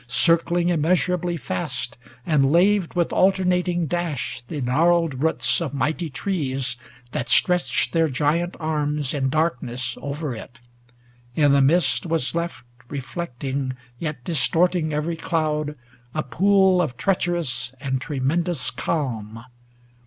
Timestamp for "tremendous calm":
18.01-19.45